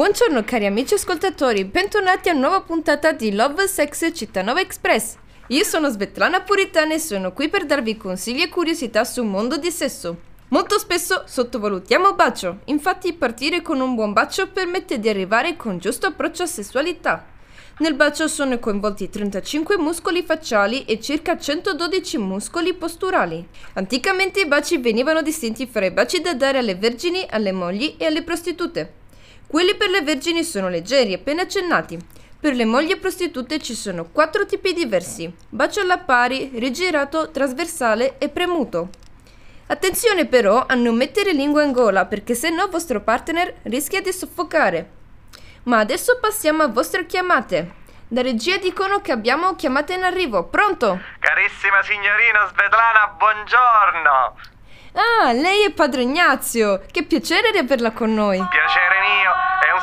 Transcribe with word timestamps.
Buongiorno 0.00 0.44
cari 0.44 0.64
amici 0.64 0.94
ascoltatori, 0.94 1.66
bentornati 1.66 2.30
a 2.30 2.32
nuova 2.32 2.62
puntata 2.62 3.12
di 3.12 3.34
Love 3.34 3.68
Sex 3.68 4.10
Cittanova 4.14 4.58
Express. 4.58 5.16
Io 5.48 5.62
sono 5.62 5.90
Svetlana 5.90 6.40
Puritana 6.40 6.94
e 6.94 6.98
sono 6.98 7.34
qui 7.34 7.50
per 7.50 7.66
darvi 7.66 7.98
consigli 7.98 8.40
e 8.40 8.48
curiosità 8.48 9.04
sul 9.04 9.26
mondo 9.26 9.58
di 9.58 9.70
sesso. 9.70 10.16
Molto 10.48 10.78
spesso 10.78 11.24
sottovalutiamo 11.26 12.08
il 12.08 12.14
bacio, 12.14 12.60
infatti 12.64 13.12
partire 13.12 13.60
con 13.60 13.80
un 13.80 13.94
buon 13.94 14.14
bacio 14.14 14.48
permette 14.48 14.98
di 14.98 15.10
arrivare 15.10 15.56
con 15.56 15.76
giusto 15.76 16.06
approccio 16.06 16.44
a 16.44 16.46
sessualità. 16.46 17.26
Nel 17.80 17.92
bacio 17.92 18.26
sono 18.26 18.58
coinvolti 18.58 19.10
35 19.10 19.76
muscoli 19.76 20.22
facciali 20.22 20.86
e 20.86 20.98
circa 20.98 21.36
112 21.36 22.16
muscoli 22.16 22.72
posturali. 22.72 23.46
Anticamente 23.74 24.40
i 24.40 24.46
baci 24.46 24.78
venivano 24.78 25.20
distinti 25.20 25.66
fra 25.66 25.84
i 25.84 25.90
baci 25.90 26.22
da 26.22 26.32
dare 26.32 26.56
alle 26.56 26.76
vergini, 26.76 27.26
alle 27.28 27.52
mogli 27.52 27.96
e 27.98 28.06
alle 28.06 28.22
prostitute. 28.22 28.99
Quelli 29.50 29.74
per 29.74 29.90
le 29.90 30.02
vergini 30.02 30.44
sono 30.44 30.68
leggeri, 30.68 31.12
appena 31.12 31.42
accennati. 31.42 31.98
Per 32.38 32.54
le 32.54 32.64
mogli 32.64 32.96
prostitute 32.96 33.58
ci 33.58 33.74
sono 33.74 34.04
quattro 34.04 34.46
tipi 34.46 34.72
diversi: 34.72 35.28
bacio 35.48 35.80
alla 35.80 35.98
pari, 35.98 36.52
rigirato, 36.54 37.32
trasversale 37.32 38.16
e 38.18 38.28
premuto. 38.28 38.90
Attenzione 39.66 40.26
però 40.26 40.66
a 40.68 40.74
non 40.74 40.94
mettere 40.94 41.32
lingua 41.32 41.64
in 41.64 41.72
gola 41.72 42.06
perché 42.06 42.36
se 42.36 42.50
no 42.50 42.68
vostro 42.68 43.00
partner 43.00 43.56
rischia 43.64 44.00
di 44.00 44.12
soffocare. 44.12 44.88
Ma 45.64 45.80
adesso 45.80 46.18
passiamo 46.20 46.62
a 46.62 46.68
vostre 46.68 47.04
chiamate. 47.06 47.74
Da 48.06 48.22
regia 48.22 48.56
dicono 48.56 49.00
che 49.00 49.10
abbiamo 49.10 49.56
chiamate 49.56 49.94
in 49.94 50.04
arrivo. 50.04 50.44
Pronto? 50.44 51.00
Carissima 51.18 51.82
signorina 51.82 52.46
Svetlana, 52.52 53.16
buongiorno! 53.18 54.58
Ah, 54.92 55.30
lei 55.30 55.64
è 55.66 55.70
padre 55.70 56.02
Ignazio. 56.02 56.82
Che 56.90 57.04
piacere 57.04 57.52
di 57.52 57.58
averla 57.58 57.92
con 57.92 58.12
noi. 58.12 58.38
Piacere 58.38 58.89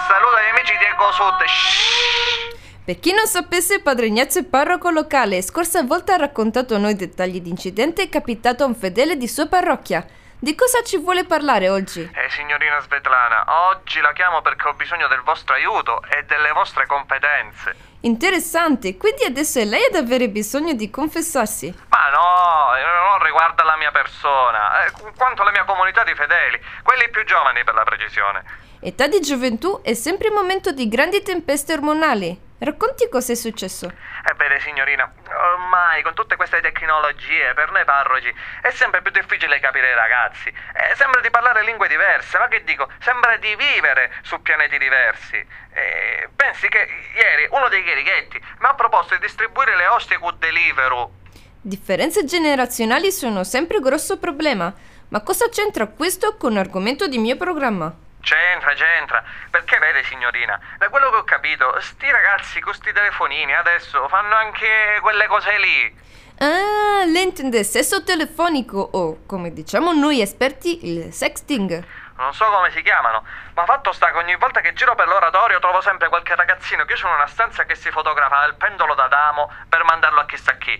e 0.07 0.13
saluto 0.13 0.35
agli 0.37 0.49
amici 0.55 0.73
di. 0.77 1.47
Shhh. 1.47 2.55
Per 2.85 2.99
chi 2.99 3.13
non 3.13 3.27
sapesse, 3.27 3.81
padre 3.81 4.05
Ignazio 4.05 4.41
è 4.41 4.45
parroco 4.45 4.89
locale. 4.89 5.41
Scorsa 5.41 5.83
volta 5.83 6.13
ha 6.13 6.17
raccontato 6.17 6.75
a 6.75 6.77
noi 6.77 6.95
dettagli 6.95 7.41
di 7.41 7.49
incidente 7.49 8.07
capitato 8.07 8.63
a 8.63 8.67
un 8.67 8.75
fedele 8.75 9.17
di 9.17 9.27
sua 9.27 9.47
parrocchia. 9.47 10.05
Di 10.39 10.55
cosa 10.55 10.81
ci 10.83 10.97
vuole 10.97 11.25
parlare 11.25 11.67
oggi? 11.67 12.01
Eh, 12.01 12.29
signorina 12.29 12.79
Svetlana, 12.79 13.69
oggi 13.69 13.99
la 13.99 14.13
chiamo 14.13 14.41
perché 14.41 14.67
ho 14.67 14.73
bisogno 14.73 15.07
del 15.07 15.21
vostro 15.21 15.55
aiuto 15.55 16.01
e 16.03 16.23
delle 16.23 16.51
vostre 16.51 16.85
competenze. 16.85 17.75
Interessante, 18.01 18.95
quindi 18.95 19.25
adesso 19.25 19.59
è 19.59 19.65
lei 19.65 19.83
ad 19.85 19.95
avere 19.95 20.29
bisogno 20.29 20.73
di 20.73 20.89
confessarsi. 20.89 21.73
Ma 21.89 22.09
no, 22.09 22.71
non 23.09 23.23
riguarda 23.23 23.63
la 23.63 23.75
mia 23.77 23.91
persona, 23.91 24.85
eh, 24.85 24.91
quanto 25.17 25.43
la 25.43 25.51
mia 25.51 25.65
comunità 25.65 26.03
di 26.03 26.13
fedeli, 26.13 26.61
quelli 26.83 27.09
più 27.09 27.25
giovani 27.25 27.63
per 27.63 27.73
la 27.73 27.83
precisione. 27.83 28.66
Età 28.79 29.07
di 29.07 29.19
gioventù 29.21 29.81
è 29.81 29.95
sempre 29.95 30.29
momento 30.29 30.71
di 30.71 30.87
grandi 30.87 31.23
tempeste 31.23 31.73
ormonali. 31.73 32.45
Racconti 32.59 33.09
cosa 33.09 33.31
è 33.31 33.35
successo. 33.35 33.91
Ebbene, 34.23 34.59
signorina, 34.59 35.11
ormai 35.29 36.03
con 36.03 36.13
tutte 36.13 36.35
queste 36.35 36.61
tecnologie, 36.61 37.53
per 37.55 37.71
noi 37.71 37.83
parroci 37.85 38.31
è 38.61 38.69
sempre 38.69 39.01
più 39.01 39.09
difficile 39.09 39.59
capire 39.59 39.89
i 39.89 39.95
ragazzi. 39.95 40.49
Eh, 40.49 40.95
sembra 40.95 41.21
di 41.21 41.29
parlare 41.31 41.63
lingue 41.63 41.87
diverse, 41.87 42.37
ma 42.37 42.47
che 42.47 42.63
dico, 42.63 42.87
sembra 42.99 43.37
di 43.37 43.55
vivere 43.55 44.13
su 44.21 44.39
pianeti 44.43 44.77
diversi. 44.77 45.35
Eh, 45.35 46.29
pensi 46.35 46.67
che 46.67 46.87
ieri 47.15 47.47
uno 47.49 47.69
dei 47.69 47.83
chierichetti 47.83 48.37
mi 48.37 48.65
ha 48.67 48.75
proposto 48.75 49.15
di 49.15 49.21
distribuire 49.21 49.75
le 49.75 49.87
ostie 49.87 50.19
con 50.19 50.35
Deliveroo. 50.37 51.11
Differenze 51.59 52.25
generazionali 52.25 53.11
sono 53.11 53.43
sempre 53.43 53.77
un 53.77 53.83
grosso 53.83 54.19
problema. 54.19 54.71
Ma 55.09 55.21
cosa 55.21 55.49
c'entra 55.49 55.87
questo 55.87 56.37
con 56.37 56.53
l'argomento 56.53 57.07
di 57.07 57.17
mio 57.17 57.37
programma? 57.37 58.05
C'entra, 58.27 58.73
c'entra. 58.73 59.23
Perché 59.49 59.79
vede, 59.79 60.03
signorina, 60.03 60.59
da 60.77 60.89
quello 60.89 61.09
che 61.11 61.15
ho 61.15 61.23
capito, 61.23 61.79
sti 61.79 62.11
ragazzi 62.11 62.59
con 62.59 62.73
sti 62.73 62.91
telefonini 62.91 63.55
adesso 63.55 64.05
fanno 64.09 64.35
anche 64.35 64.99
quelle 64.99 65.27
cose 65.27 65.57
lì. 65.57 65.97
Ah, 66.39 67.05
lei 67.05 67.23
intende 67.23 67.63
sesso 67.63 68.03
telefonico 68.03 68.79
o, 68.79 69.25
come 69.25 69.53
diciamo 69.53 69.93
noi 69.93 70.19
esperti, 70.19 70.85
il 70.91 71.13
sexting. 71.13 71.85
Non 72.17 72.33
so 72.33 72.43
come 72.51 72.69
si 72.71 72.81
chiamano, 72.81 73.23
ma 73.53 73.63
fatto 73.63 73.93
sta 73.93 74.11
che 74.11 74.17
ogni 74.17 74.35
volta 74.35 74.59
che 74.59 74.73
giro 74.73 74.93
per 74.93 75.07
l'oratorio 75.07 75.59
trovo 75.59 75.79
sempre 75.79 76.09
qualche 76.09 76.35
ragazzino 76.35 76.83
chiuso 76.83 77.07
in 77.07 77.13
una 77.13 77.27
stanza 77.27 77.63
che 77.63 77.75
si 77.75 77.89
fotografa 77.91 78.45
il 78.45 78.55
pendolo 78.55 78.93
d'Adamo 78.93 79.49
per 79.69 79.85
mandarlo 79.85 80.19
a 80.19 80.25
chissà 80.25 80.57
chi. 80.57 80.77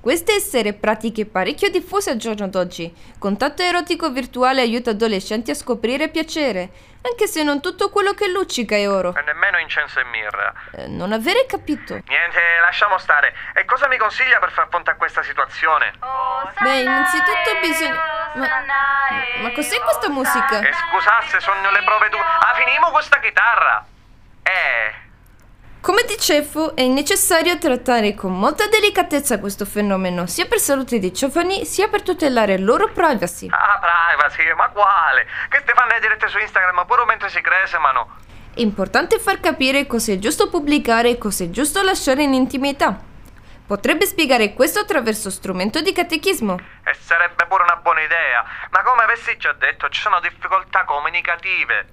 Queste 0.00 0.32
essere 0.32 0.72
pratiche 0.72 1.26
parecchio 1.26 1.68
diffuse 1.68 2.08
al 2.08 2.16
giorno 2.16 2.48
d'oggi. 2.48 2.90
Contatto 3.18 3.60
erotico 3.60 4.10
virtuale 4.10 4.62
aiuta 4.62 4.90
adolescenti 4.90 5.50
a 5.50 5.54
scoprire 5.54 6.08
piacere, 6.08 6.70
anche 7.02 7.26
se 7.26 7.42
non 7.42 7.60
tutto 7.60 7.90
quello 7.90 8.14
che 8.14 8.26
luccica 8.26 8.76
è 8.76 8.88
oro. 8.88 9.14
E 9.14 9.20
nemmeno 9.22 9.58
incenso 9.58 10.00
e 10.00 10.04
mirra. 10.04 10.54
Eh, 10.72 10.86
non 10.86 11.12
avere 11.12 11.44
capito. 11.44 11.92
Niente, 11.92 12.40
lasciamo 12.62 12.96
stare. 12.96 13.34
E 13.54 13.66
cosa 13.66 13.88
mi 13.88 13.98
consiglia 13.98 14.38
per 14.38 14.50
far 14.52 14.68
fronte 14.70 14.90
a 14.90 14.94
questa 14.94 15.22
situazione? 15.22 15.92
Beh, 16.60 16.80
innanzitutto 16.80 17.58
bisogna... 17.60 18.00
Ma, 18.36 18.46
ma 19.42 19.52
cos'è 19.52 19.78
questa 19.80 20.08
musica? 20.08 20.60
E 20.60 20.72
scusasse, 20.72 21.40
sono 21.40 21.70
le 21.70 21.82
prove 21.84 22.08
tu. 22.08 22.16
Ah, 22.16 22.54
finimo 22.54 22.90
questa 22.90 23.20
chitarra. 23.20 23.84
Eh... 24.44 24.79
Come 25.82 26.02
dicevo, 26.06 26.76
è 26.76 26.86
necessario 26.86 27.56
trattare 27.56 28.14
con 28.14 28.38
molta 28.38 28.66
delicatezza 28.66 29.40
questo 29.40 29.64
fenomeno, 29.64 30.26
sia 30.26 30.44
per 30.44 30.58
salute 30.58 30.98
dei 30.98 31.10
giovani, 31.10 31.64
sia 31.64 31.88
per 31.88 32.02
tutelare 32.02 32.58
la 32.58 32.64
loro 32.66 32.88
privacy. 32.92 33.46
Ah, 33.48 33.80
privacy, 33.80 34.52
ma 34.54 34.68
quale? 34.68 35.26
Che 35.48 35.62
ti 35.64 35.72
fanno 35.74 35.98
dirette 35.98 36.28
su 36.28 36.36
Instagram 36.36 36.84
pure 36.84 37.06
mentre 37.06 37.30
si 37.30 37.40
cresemano? 37.40 38.18
È 38.52 38.60
importante 38.60 39.18
far 39.18 39.40
capire 39.40 39.86
cosa 39.86 40.12
è 40.12 40.18
giusto 40.18 40.50
pubblicare 40.50 41.08
e 41.08 41.18
cosa 41.18 41.44
è 41.44 41.50
giusto 41.50 41.80
lasciare 41.80 42.24
in 42.24 42.34
intimità. 42.34 43.00
Potrebbe 43.66 44.04
spiegare 44.04 44.52
questo 44.52 44.80
attraverso 44.80 45.30
strumento 45.30 45.80
di 45.80 45.92
catechismo. 45.92 46.60
E 46.84 46.92
sarebbe 46.92 47.46
pure 47.48 47.62
una 47.62 47.76
buona 47.76 48.02
idea, 48.02 48.44
ma 48.70 48.82
come 48.82 49.04
avessi 49.04 49.34
già 49.38 49.54
detto, 49.54 49.88
ci 49.88 50.02
sono 50.02 50.20
difficoltà 50.20 50.84
comunicative. 50.84 51.88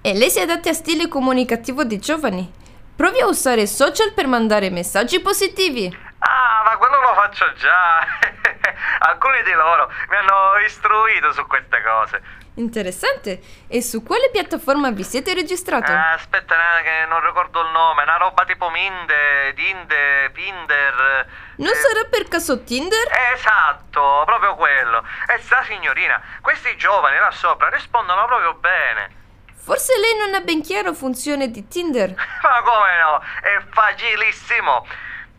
E 0.00 0.14
lei 0.14 0.30
si 0.30 0.40
adatta 0.40 0.70
a 0.70 0.72
stile 0.72 1.08
comunicativo 1.08 1.84
dei 1.84 1.98
giovani. 1.98 2.66
Provi 2.98 3.20
a 3.20 3.26
usare 3.26 3.68
social 3.68 4.12
per 4.12 4.26
mandare 4.26 4.70
messaggi 4.70 5.20
positivi. 5.20 5.86
Ah, 6.18 6.62
ma 6.64 6.76
quello 6.78 7.00
lo 7.00 7.14
faccio 7.14 7.52
già. 7.52 8.00
Alcuni 9.06 9.40
di 9.44 9.52
loro 9.52 9.88
mi 10.08 10.16
hanno 10.16 10.58
istruito 10.66 11.32
su 11.32 11.46
queste 11.46 11.80
cose. 11.80 12.20
Interessante. 12.54 13.40
E 13.68 13.82
su 13.82 14.02
quale 14.02 14.30
piattaforma 14.32 14.90
vi 14.90 15.04
siete 15.04 15.32
registrato? 15.32 15.92
Ah, 15.92 16.14
aspetta, 16.14 16.56
eh, 16.56 16.82
che 16.82 17.06
non 17.08 17.24
ricordo 17.24 17.60
il 17.60 17.70
nome. 17.70 18.02
Una 18.02 18.16
roba 18.16 18.44
tipo 18.44 18.68
Minde, 18.68 19.52
Dinde, 19.54 20.30
Pinder. 20.32 21.26
Non 21.58 21.70
eh... 21.70 21.74
sarà 21.76 22.02
per 22.10 22.26
caso 22.26 22.64
Tinder? 22.64 23.06
Esatto, 23.32 24.24
proprio 24.26 24.56
quello. 24.56 25.04
E 25.32 25.38
sta 25.38 25.62
signorina, 25.62 26.20
questi 26.40 26.76
giovani 26.76 27.16
là 27.18 27.30
sopra 27.30 27.68
rispondono 27.68 28.26
proprio 28.26 28.54
bene. 28.54 29.17
Forse 29.58 29.92
lei 29.98 30.16
non 30.16 30.34
ha 30.34 30.40
ben 30.40 30.62
chiaro 30.62 30.94
funzione 30.94 31.50
di 31.50 31.66
Tinder. 31.68 32.14
Ma 32.16 32.62
come 32.62 32.98
no? 33.02 33.20
È 33.42 33.62
facilissimo. 33.70 34.86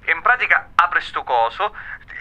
In 0.06 0.22
pratica 0.22 0.70
apri 0.76 1.02
sto 1.02 1.24
coso 1.24 1.74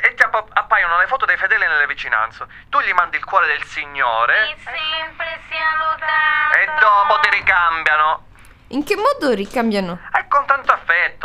e 0.02 0.14
ti 0.14 0.22
app- 0.22 0.50
appaiono 0.52 0.98
le 0.98 1.06
foto 1.06 1.24
dei 1.24 1.36
fedeli 1.36 1.66
nelle 1.66 1.86
vicinanze. 1.86 2.46
Tu 2.68 2.80
gli 2.80 2.92
mandi 2.92 3.16
il 3.16 3.24
cuore 3.24 3.46
del 3.46 3.62
Signore. 3.64 4.50
E 4.50 4.56
sempre 4.62 5.40
sia 5.48 5.76
lodato. 5.76 6.58
E 6.58 6.80
dopo 6.80 7.20
ti 7.20 7.30
ricambiano. 7.30 8.26
In 8.68 8.84
che 8.84 8.96
modo 8.96 9.32
ricambiano? 9.32 9.98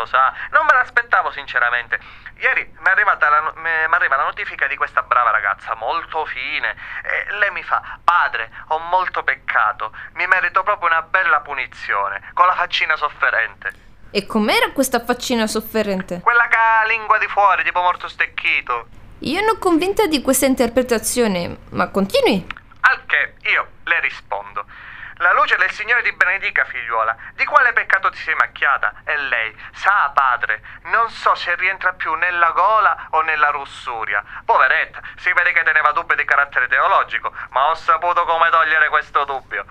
Tanto 0.03 0.05
sa. 0.05 0.33
Non 0.51 0.65
me 0.65 0.73
l'aspettavo 0.73 1.31
sinceramente. 1.31 1.99
Ieri 2.37 2.75
mi 2.77 2.89
arriva 2.89 3.17
la 3.19 4.23
notifica 4.23 4.67
di 4.67 4.75
questa 4.75 5.01
brava 5.03 5.31
ragazza, 5.31 5.75
molto 5.75 6.25
fine, 6.25 6.75
e 7.03 7.33
lei 7.37 7.51
mi 7.51 7.63
fa, 7.63 7.99
padre, 8.03 8.51
ho 8.67 8.79
molto 8.79 9.23
peccato, 9.23 9.95
mi 10.13 10.27
merito 10.27 10.63
proprio 10.63 10.89
una 10.89 11.01
bella 11.03 11.39
punizione, 11.39 12.31
con 12.33 12.45
la 12.47 12.53
faccina 12.53 12.95
sofferente. 12.97 13.71
E 14.11 14.25
com'era 14.25 14.71
questa 14.71 14.99
faccina 14.99 15.47
sofferente? 15.47 16.19
Quella 16.21 16.47
che 16.47 16.57
ha 16.57 16.85
lingua 16.85 17.17
di 17.17 17.27
fuori, 17.27 17.63
tipo 17.63 17.81
morto 17.81 18.07
stecchito. 18.07 18.87
Io 19.19 19.41
non 19.41 19.57
convinta 19.57 20.05
di 20.07 20.21
questa 20.21 20.45
interpretazione, 20.45 21.59
ma 21.69 21.87
continui. 21.89 22.45
Al 22.81 23.05
che 23.05 23.35
io 23.49 23.67
le 23.83 23.99
rispondo. 24.01 24.52
La 25.23 25.31
luce 25.31 25.55
del 25.55 25.71
Signore 25.71 26.01
ti 26.01 26.11
benedica, 26.11 26.65
figliuola. 26.65 27.15
Di 27.35 27.45
quale 27.45 27.71
peccato 27.71 28.09
ti 28.09 28.17
sei 28.17 28.35
macchiata? 28.35 29.03
E 29.05 29.15
lei, 29.15 29.55
sa, 29.71 30.11
padre, 30.13 30.61
non 30.91 31.09
so 31.09 31.33
se 31.33 31.55
rientra 31.55 31.93
più 31.93 32.13
nella 32.15 32.49
gola 32.49 33.07
o 33.11 33.21
nella 33.21 33.47
russuria. 33.47 34.21
Poveretta, 34.43 34.99
si 35.15 35.31
vede 35.31 35.53
che 35.53 35.63
teneva 35.63 35.93
dubbi 35.93 36.15
di 36.15 36.25
carattere 36.25 36.67
teologico, 36.67 37.31
ma 37.51 37.69
ho 37.69 37.73
saputo 37.75 38.25
come 38.25 38.49
togliere 38.49 38.89
questo 38.89 39.23
dubbio. 39.23 39.65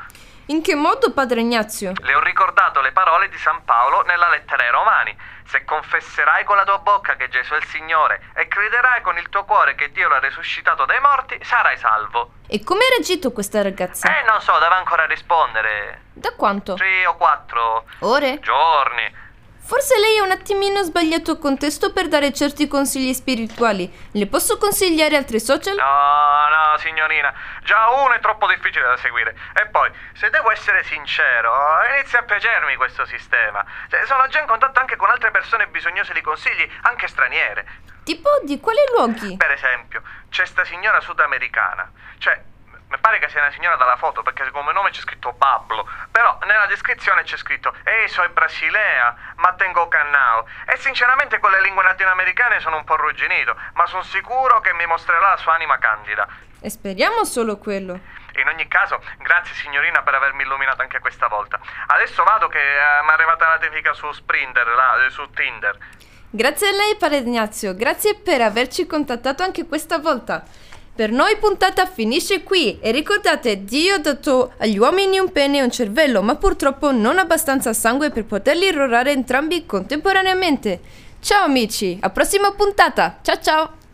In 0.47 0.63
che 0.63 0.75
modo, 0.75 1.13
padre 1.13 1.41
Ignazio? 1.41 1.93
Le 2.01 2.15
ho 2.15 2.21
ricordato 2.21 2.81
le 2.81 2.93
parole 2.93 3.29
di 3.29 3.37
San 3.37 3.63
Paolo 3.65 4.05
nella 4.05 4.31
lettera 4.31 4.63
ai 4.63 4.71
Romani. 4.71 5.15
Se 5.53 5.67
confesserai 5.67 6.45
con 6.45 6.57
la 6.57 6.65
tua 6.65 6.79
bocca 6.79 7.15
che 7.17 7.29
Gesù 7.29 7.53
è 7.53 7.59
il 7.59 7.67
Signore 7.67 8.23
e 8.35 8.49
crederai 8.49 9.03
con 9.03 9.19
il 9.19 9.29
tuo 9.29 9.45
cuore 9.45 9.75
che 9.75 9.93
Dio 9.93 10.09
l'ha 10.09 10.19
risuscitato 10.19 10.87
dai 10.87 10.99
morti, 10.99 11.39
sarai 11.45 11.77
salvo. 11.77 12.33
E 12.49 12.65
come 12.65 12.87
ha 12.87 12.89
reagito 12.97 13.33
questa 13.33 13.61
ragazza? 13.61 14.09
Eh, 14.09 14.25
non 14.25 14.41
so, 14.41 14.59
deve 14.59 14.77
ancora 14.77 15.05
rispondere. 15.05 16.05
Da 16.15 16.33
quanto? 16.37 16.73
Tre 16.73 17.05
o 17.05 17.17
quattro 17.19 17.85
Ore? 17.99 18.41
giorni. 18.41 19.15
Forse 19.65 19.99
lei 19.99 20.19
ha 20.19 20.25
un 20.25 20.33
attimino 20.33 20.83
sbagliato 20.83 21.39
contesto 21.39 21.93
per 21.93 22.09
dare 22.09 22.33
certi 22.33 22.67
consigli 22.67 23.15
spirituali. 23.15 23.91
Le 24.13 24.27
posso 24.27 24.59
consigliare 24.59 25.17
altri 25.17 25.41
social? 25.41 25.77
No, 25.77 25.85
no, 25.85 26.77
signorina, 26.79 27.33
già 27.63 27.91
uno 27.91 28.13
è 28.13 28.21
troppo 28.21 28.47
difficile 28.49 28.87
da 28.87 28.97
seguire. 28.97 29.37
E 29.55 29.67
poi, 29.69 29.91
se 30.15 30.31
devo 30.31 30.51
essere 30.51 30.83
sincero, 30.85 31.53
inizia 31.97 32.19
a 32.19 32.23
piacermi 32.25 32.77
questo 32.77 33.07
sistema. 33.07 33.65
Sono 34.05 34.27
già 34.29 34.41
in 34.41 34.47
contatto 34.47 34.81
anche 34.81 34.97
con 34.97 35.09
altre 35.09 35.31
persone 35.31 35.69
bisognose 35.69 36.13
di 36.13 36.21
consigli, 36.21 36.69
anche 36.83 37.07
straniere. 37.07 37.67
Tipo 38.05 38.29
di 38.43 38.59
quali 38.59 38.81
luoghi? 38.97 39.37
Per 39.37 39.51
esempio, 39.53 40.03
c'è 40.29 40.45
sta 40.45 40.65
signora 40.65 41.01
sudamericana. 41.01 41.91
Cioè, 42.19 42.43
pare 43.03 43.19
che 43.19 43.29
sia 43.29 43.43
una 43.43 43.51
signora 43.51 43.75
dalla 43.77 43.97
foto 43.97 44.23
perché 44.23 44.49
come 44.53 44.73
nome 44.73 44.91
c'è 44.91 45.01
scritto 45.01 45.35
Pablo. 45.35 45.87
Però 46.11 46.39
nella 46.47 46.67
descrizione 46.67 47.25
c'è 47.25 47.37
scritto 47.37 47.75
Ehi, 47.85 48.09
soy 48.09 48.29
brasilea, 48.29 49.15
ma 49.37 49.53
tengo 49.55 49.89
cannao. 49.89 50.47
E 50.67 50.77
sinceramente 50.79 51.41
con 51.41 51.51
le 51.51 51.61
lingue 51.61 51.83
latinoamericane 51.83 52.61
sono 52.61 52.77
un 52.77 52.85
po' 52.85 52.95
arrugginito, 52.95 53.55
ma 53.75 53.87
sono 53.87 54.03
sicuro 54.05 54.61
che 54.61 54.73
mi 54.73 54.87
mostrerà 54.87 55.31
la 55.31 55.37
sua 55.37 55.55
anima 55.55 55.77
candida. 55.79 56.27
E 56.61 56.71
speriamo 56.71 57.25
solo 57.25 57.59
quello. 57.59 57.99
In 58.37 58.47
ogni 58.47 58.69
caso, 58.69 59.03
grazie 59.19 59.55
signorina 59.57 60.03
per 60.03 60.15
avermi 60.15 60.45
illuminato 60.45 60.81
anche 60.81 61.01
questa 61.01 61.27
volta. 61.27 61.59
Adesso 61.89 62.23
vado 62.23 62.47
che 62.47 62.61
eh, 62.61 63.03
mi 63.03 63.11
è 63.11 63.13
arrivata 63.13 63.49
la 63.49 63.59
notifica 63.61 63.93
su 63.93 64.11
Sprinter, 64.13 64.67
là, 64.69 65.05
eh, 65.05 65.11
su 65.11 65.29
Tinder. 65.33 65.77
Grazie 66.31 66.69
a 66.69 66.73
lei, 66.73 66.97
Padre 66.97 67.19
Ignazio. 67.19 67.75
Grazie 67.75 68.15
per 68.15 68.41
averci 68.41 68.87
contattato 68.87 69.43
anche 69.43 69.67
questa 69.67 69.99
volta. 69.99 70.43
Per 70.95 71.11
noi 71.11 71.39
puntata 71.39 71.87
finisce 71.87 72.43
qui 72.43 72.79
e 72.79 72.91
ricordate, 72.91 73.65
Dio 73.65 73.95
ha 73.95 73.99
dato 73.99 74.53
agli 74.59 74.77
uomini 74.77 75.19
un 75.19 75.33
pene 75.33 75.59
e 75.59 75.63
un 75.63 75.71
cervello, 75.71 76.21
ma 76.21 76.37
purtroppo 76.37 76.93
non 76.93 77.19
abbastanza 77.19 77.73
sangue 77.73 78.11
per 78.11 78.27
poterli 78.27 78.67
irrorare 78.67 79.11
entrambi 79.11 79.65
contemporaneamente. 79.65 80.81
Ciao 81.21 81.45
amici, 81.45 81.97
a 81.99 82.11
prossima 82.11 82.53
puntata. 82.53 83.21
Ciao 83.23 83.39
ciao. 83.41 83.82